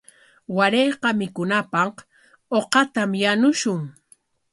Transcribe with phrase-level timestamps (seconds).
[0.57, 1.95] Warayqa mikunapaq
[2.59, 3.79] uqatam yanushun.